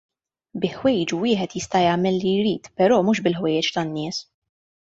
[0.63, 4.27] Bi ħwejġu wieħed jista' jagħmel li jrid però mhux bil-ħwejjeġ tan-nies.